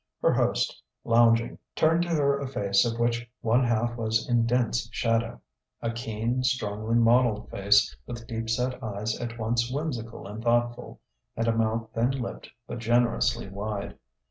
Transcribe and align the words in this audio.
Her 0.19 0.33
host, 0.33 0.81
lounging, 1.03 1.59
turned 1.75 2.01
to 2.01 2.09
her 2.09 2.39
a 2.39 2.47
face 2.47 2.85
of 2.85 2.97
which 2.99 3.29
one 3.41 3.63
half 3.63 3.95
was 3.97 4.27
in 4.27 4.47
dense 4.47 4.89
shadow: 4.91 5.39
a 5.79 5.91
keen, 5.91 6.41
strongly 6.43 6.95
modelled 6.95 7.51
face 7.51 7.95
with 8.07 8.25
deep 8.25 8.49
set 8.49 8.81
eyes 8.83 9.19
at 9.21 9.37
once 9.37 9.69
whimsical 9.71 10.25
and 10.25 10.43
thoughtful, 10.43 11.01
and 11.37 11.47
a 11.47 11.55
mouth 11.55 11.87
thin 11.93 12.09
lipped 12.19 12.49
but 12.65 12.79
generously 12.79 13.47
wide. 13.47 13.95